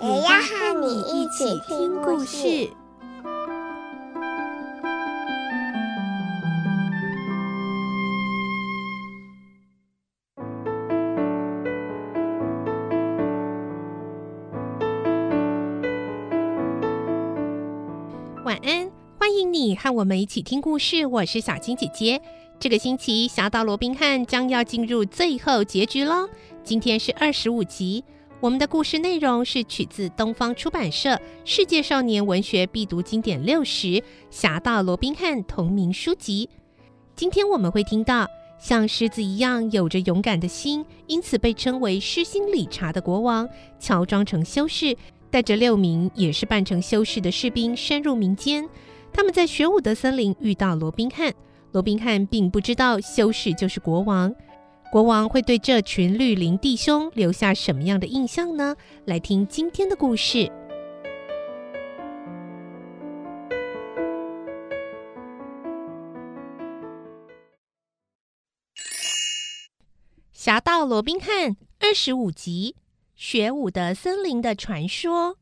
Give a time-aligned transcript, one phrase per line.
[0.00, 2.70] 也要和你一起听故事。
[18.44, 21.04] 晚安，欢迎你和我们一起听故事。
[21.06, 22.22] 我是小青姐姐。
[22.60, 26.28] 这个星期，侠盗罗宾汉将要进入最后结局喽。
[26.62, 28.04] 今天是二十五集。
[28.40, 31.10] 我们的故事内容是取自东方出版社
[31.44, 33.86] 《世界少年文学必读经典六十》
[34.30, 36.48] 《侠盗罗宾汉》同名书籍。
[37.16, 38.28] 今天我们会听到
[38.60, 43.48] 像狮子一样有着勇敢的心，因此被称为狮心理查的国王，
[43.80, 44.96] 乔装成修士。
[45.30, 48.66] 带着六名也是扮成修士的士兵深入民间，
[49.12, 51.34] 他们在玄武德森林遇到罗宾汉。
[51.72, 54.32] 罗宾汉并不知道修士就是国王，
[54.90, 58.74] 国王会对这群绿林弟兄留下什么样的印象呢？
[59.04, 60.38] 来听今天的故事，
[70.32, 71.50] 《侠盗罗宾汉》
[71.80, 72.74] 二十五集。
[73.14, 75.36] 雪伍德森林的传说。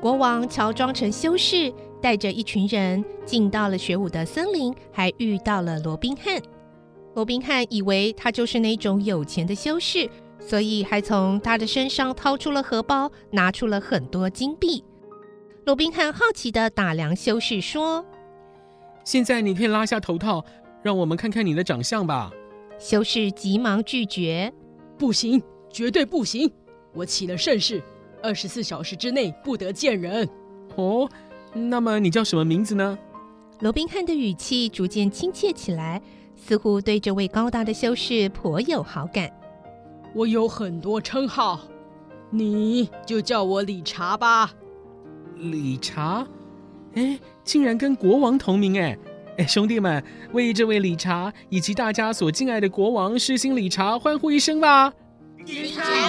[0.00, 6.40] 国王乔装成修士，带着一群人进到了雪伍德森林，还遇到了罗宾汉。
[7.14, 14.84] 罗宾汉以为他就是那种有钱的修士，所以还从他的身上掏出了荷包，拿出了很多金币。
[15.64, 18.04] 罗宾汉好奇地打量修士，说
[19.04, 20.44] ：“现在你可以拉下头套。”
[20.80, 22.30] 让我们看看你的长相吧。
[22.78, 24.50] 修士急忙拒绝
[24.96, 25.42] ：“不行，
[25.72, 26.48] 绝对不行！
[26.94, 27.82] 我起了盛世，
[28.22, 30.26] 二十四小时之内不得见人。”
[30.76, 31.10] 哦，
[31.52, 32.98] 那么你叫什么名字呢？
[33.60, 36.00] 罗宾汉的语气逐渐亲切起来，
[36.36, 39.30] 似乎对这位高大的修士颇有好感。
[40.14, 41.60] 我有很多称号，
[42.30, 44.52] 你就叫我理查吧。
[45.36, 46.26] 理查？
[46.94, 48.96] 哎，竟然跟国王同名哎！
[49.38, 54.92] 哎，兄弟们，为这位理查以及大家所敬爱的国王狮心理查欢呼一声吧！
[55.44, 56.07] 理查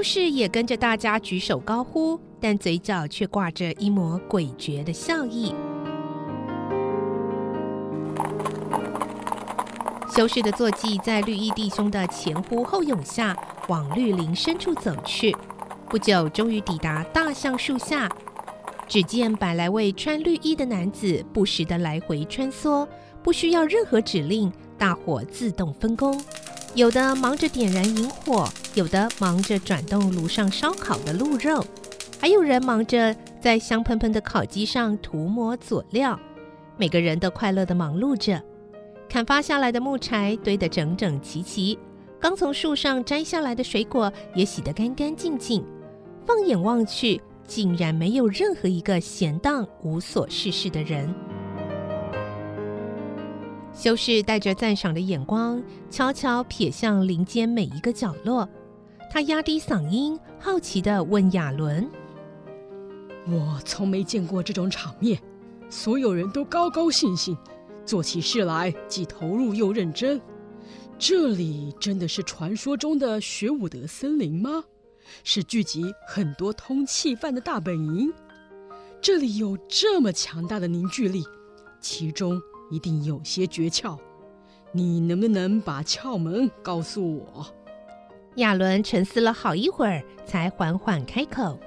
[0.00, 5.54] 修士也跟着大家举手高呼，但嘴角却挂着一抹诡谲的笑意。
[10.10, 13.36] 修士的坐骑在绿衣弟兄的前呼后拥下，
[13.68, 15.36] 往绿林深处走去。
[15.90, 18.08] 不久，终于抵达大橡树下。
[18.88, 22.88] 只见百来位穿绿衣的男子不时的来回穿梭，
[23.22, 26.18] 不需要任何指令，大伙自动分工。
[26.74, 31.64] 有的忙着点燃萤火，有的忙着转动炉上烧烤的鹿肉，
[32.20, 36.18] 还有人忙着在香喷喷的烤鸡上涂抹佐料。
[36.76, 38.40] 每个人都快乐地忙碌着，
[39.08, 41.76] 砍伐下来的木柴堆得整整齐齐，
[42.20, 45.64] 刚从树上摘下来的水果也洗得干干净净。
[46.24, 51.12] 放眼望去，竟然没有任何一个闲荡无所事事的人。
[53.80, 58.46] 修士带着赞赏的眼光，悄悄瞥向林间每一个角落。
[59.10, 61.90] 他压低嗓音，好奇地问亚伦
[63.26, 65.18] ：“我从没见过这种场面，
[65.70, 67.34] 所有人都高高兴兴，
[67.86, 70.20] 做起事来既投入又认真。
[70.98, 74.62] 这里真的是传说中的学武德森林吗？”
[75.24, 78.12] 是聚集很多通气犯的大本营，
[79.00, 81.24] 这里有这么强大的凝聚力，
[81.80, 82.38] 其中
[82.70, 83.98] 一定有些诀窍。
[84.72, 87.46] 你能不能把窍门告诉我？
[88.36, 91.58] 亚伦沉思了好一会儿，才缓缓开口：“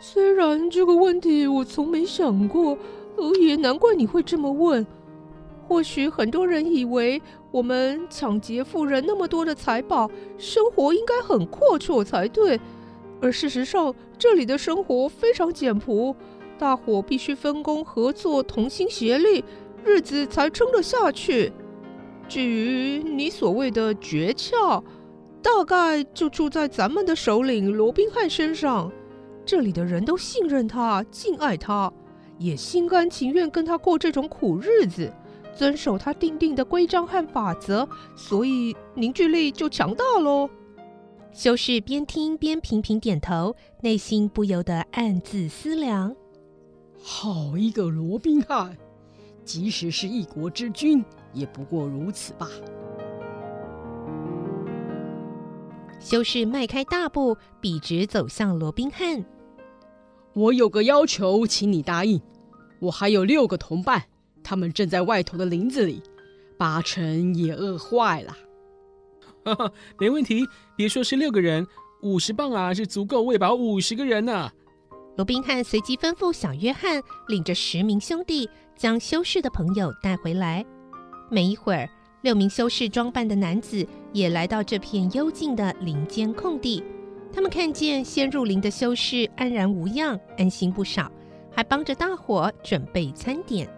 [0.00, 2.78] 虽然这个问题我从没想过，
[3.40, 4.86] 也难怪你会这么问。
[5.66, 7.20] 或许很多人以为
[7.50, 10.08] 我们抢劫富人那么多的财宝，
[10.38, 12.58] 生活应该很阔绰才对。”
[13.20, 16.14] 而事实上，这里的生活非常简朴，
[16.56, 19.44] 大伙必须分工合作，同心协力，
[19.84, 21.52] 日子才撑得下去。
[22.28, 24.82] 至于你所谓的诀窍，
[25.42, 28.92] 大概就住在咱们的首领罗宾汉身上。
[29.46, 31.90] 这里的人都信任他，敬爱他，
[32.38, 35.10] 也心甘情愿跟他过这种苦日子，
[35.56, 40.50] 遵守他定定的规章和法则，所以凝聚力就强大喽。
[41.32, 46.14] 修士边听边频频点头，内心不由得暗自思量：
[47.00, 48.76] 好一个罗宾汉，
[49.48, 51.02] 即使是一国之君，
[51.32, 52.46] 也不过如此吧。
[55.98, 59.24] 修士迈开大步，笔直走向罗宾汉。
[60.34, 62.20] 我有个要求，请你答应。
[62.78, 64.04] 我还有六个同伴，
[64.44, 66.02] 他们正在外头的林子里，
[66.58, 68.36] 八成也饿坏了。
[69.46, 70.46] 哈哈，没问题，
[70.76, 71.66] 别说是六个人，
[72.02, 74.52] 五十磅啊，是足够喂饱五十个人呢、啊。
[75.16, 78.48] 罗宾汉随即吩咐小约翰领着十名兄弟，
[78.78, 80.64] 将修士的朋友带回来。
[81.28, 81.90] 没一会儿，
[82.22, 86.82] 六名修士装扮的男子也来到这片幽静的林间空地。
[87.32, 91.10] 他们看见先入林的修士安然无恙，安心不少，
[91.50, 93.68] 还帮着大伙准备餐点。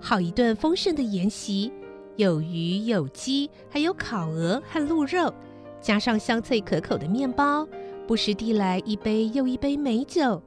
[0.00, 1.72] 好一顿丰盛的筵席，
[2.14, 5.34] 有鱼有鸡，还有烤鹅和鹿肉，
[5.80, 7.66] 加上香脆可口的面包，
[8.06, 10.40] 不时递来一杯又一杯美酒。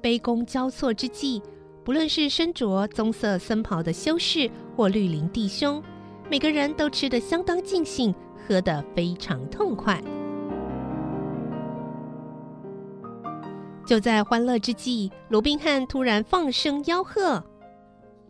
[0.00, 1.42] 杯弓交错之际，
[1.84, 5.82] 不论是身着棕色僧袍的修士或绿林弟兄，
[6.30, 10.00] 每个人都吃得相当尽兴，喝得非常痛快。
[13.86, 17.42] 就在欢乐之际，罗宾汉突然放声吆喝：“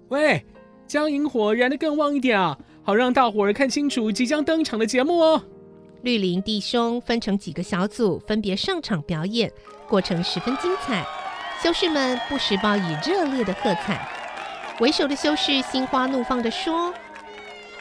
[0.08, 0.42] 喂，
[0.86, 5.42] 将萤火燃得更旺一点啊，好让大伙儿看清楚即将登场的节目哦！”
[6.02, 9.52] 绿林弟兄分成几个小组，分别上场表演，
[9.86, 11.04] 过程十分精彩。
[11.62, 14.08] 修士们不时报以热烈的喝彩。
[14.80, 16.90] 为首的修士心花怒放地说：“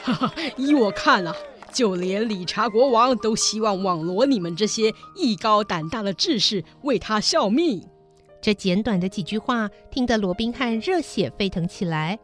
[0.04, 1.34] 哈哈，依我看啊。”
[1.72, 7.80] 就连理查国王都希望网罗你们这些艺高胆大的志士为他效命。
[8.42, 12.18] 这简短的几句话，听得罗宾汉热血沸腾起来。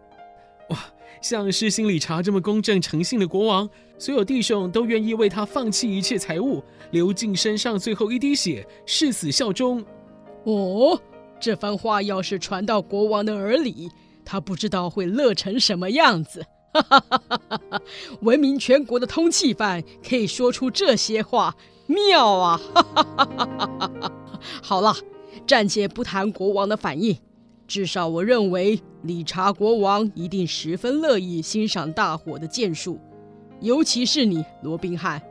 [0.71, 0.79] 哇，
[1.23, 9.83] 像是心理查这么公正诚信的国王，所有弟兄都愿意为他放弃一切财物，流尽身上最后一滴血，誓死效忠。
[10.43, 11.01] 哦，
[11.39, 13.91] 这番话要是传到国王的耳里，
[14.25, 16.45] 他不知道会乐成什么样子。
[16.73, 17.83] 哈哈哈哈哈！
[18.21, 21.57] 闻名全国的通缉犯可以说出这些话，
[21.87, 22.61] 妙啊！
[22.75, 24.13] 哈哈哈哈哈！
[24.63, 24.95] 好了，
[25.47, 27.17] 暂且不谈国王的反应，
[27.67, 32.99] 至少我认为理查国王一定十分乐意欣赏大伙的剑术，
[33.61, 35.23] 尤其是你，罗宾汉，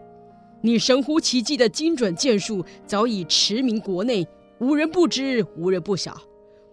[0.62, 4.28] 你神乎其技的精准剑术早已驰名国内，
[4.60, 6.16] 无人不知，无人不晓。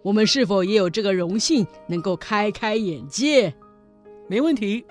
[0.02, 3.52] 我们是否也有这个荣幸，能够开开眼界？
[4.29, 4.84] 没问题。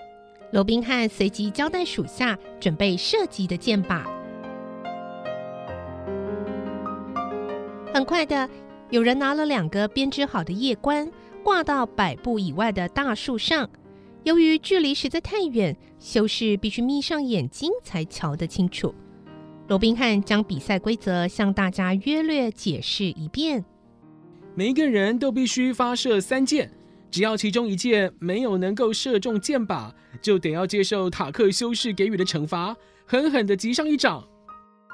[0.52, 4.04] 罗宾汉随即交代属下准备射击的箭靶。
[7.94, 8.50] 很快的，
[8.90, 11.10] 有人拿了两个编织好的夜冠，
[11.44, 13.70] 挂到百步以外的大树上。
[14.24, 18.94] 由于距离实在太远，修士必须眯上眼睛才瞧得清楚。
[19.72, 23.64] 罗宾汉将比赛规则向大家约略解释一遍：
[24.54, 26.70] 每一个人都必须发射三箭。
[27.10, 29.90] 只要其中一箭没有能够射中箭靶，
[30.22, 32.76] 就得要接受塔克修士给予的惩罚，
[33.06, 34.22] 狠狠的击上一掌。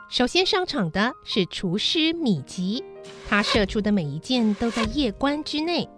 [0.10, 2.84] 首先上场的是厨师米吉，
[3.28, 5.90] 他射出的每一箭都在夜观之内。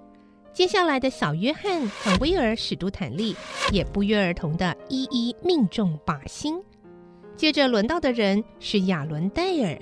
[0.54, 3.36] 接下来的小约翰和威尔史都坦利
[3.74, 6.64] 也不约而同的一一命中靶心。
[7.40, 9.80] 接着轮到的人是亚伦戴尔，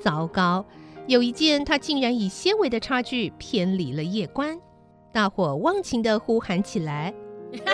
[0.00, 0.66] 糟糕！
[1.06, 4.58] 有一件，他竟然以些微的差距偏离了夜观，
[5.12, 7.14] 大伙忘情的呼喊起来
[7.54, 7.64] ：“惩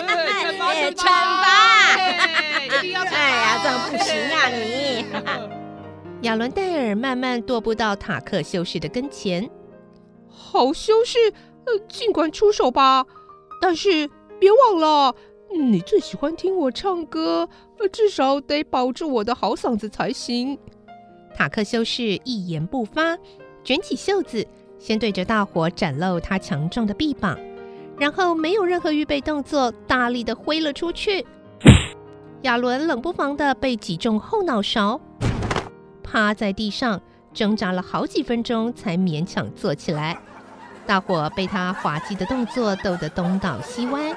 [0.59, 0.75] 罚！
[0.91, 1.49] 惩罚！
[1.97, 5.07] 哎呀，这样不行啊你！”
[6.29, 9.49] 亚伦戴尔慢慢踱步到塔克修士的跟前
[10.29, 11.19] ：“好修士，
[11.65, 13.07] 呃，尽管出手吧，
[13.59, 14.07] 但是
[14.39, 15.15] 别忘了，
[15.59, 20.59] 你最喜欢听我唱歌，呃，至少得保住我的好嗓子才行。”
[21.35, 23.17] 塔克修士一言不发，
[23.65, 24.47] 卷起袖子，
[24.79, 27.39] 先对着大伙展露他强壮的臂膀，
[27.99, 31.25] 然后没有任何预备动作，大力的挥了出去。
[32.43, 35.01] 亚伦冷不防的被击中后脑勺，
[36.03, 37.01] 趴在地上
[37.33, 40.19] 挣扎了好几分钟，才勉强坐起来。
[40.85, 44.15] 大伙被他滑稽的动作逗得东倒西歪，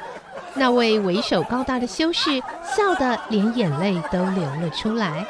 [0.56, 5.26] 那位为首高大的修士笑得连眼泪都流了出来。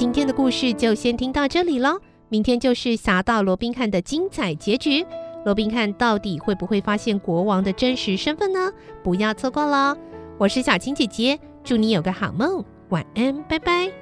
[0.00, 5.04] 今天的故事就先听到这里喽，明天就是侠盗罗宾汉的精彩结局。
[5.44, 8.72] 罗宾汉到底会不会发现国王的真实身份呢？
[9.04, 9.94] 不要错过喽！
[10.38, 13.92] 我是小青姐姐，祝你有个好梦，晚安，拜拜。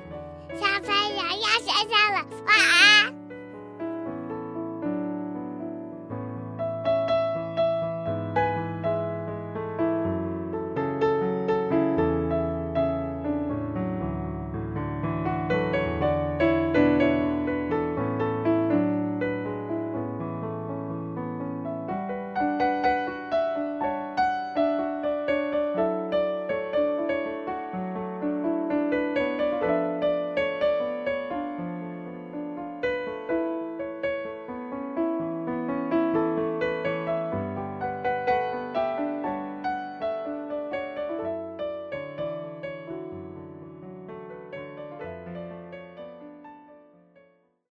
[0.54, 2.24] 小朋友要睡觉了。
[2.46, 3.12] 晚安